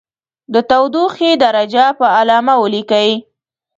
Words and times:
د 0.53 0.55
تودوخې 0.69 1.31
درجه 1.43 1.85
په 1.99 2.05
علامه 2.19 2.53
ولیکئ. 2.63 3.09